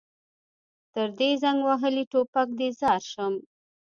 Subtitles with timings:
[0.93, 3.33] تر دې زنګ وهلي ټوپک دې ځار شم.